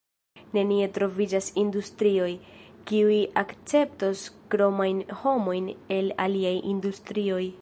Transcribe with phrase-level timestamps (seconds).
[0.57, 2.31] Nenie troviĝas industrioj,
[2.91, 7.43] kiuj akceptos kromajn homojn el aliaj industrioj.